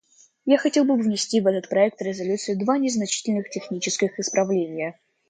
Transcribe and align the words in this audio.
Я 0.45 0.57
хотел 0.57 0.83
бы 0.83 0.95
внести 0.95 1.39
в 1.41 1.45
этот 1.45 1.69
проект 1.69 2.01
резолюции 2.01 2.55
два 2.55 2.79
незначительных 2.79 3.51
технических 3.51 4.17
исправления. 4.17 4.99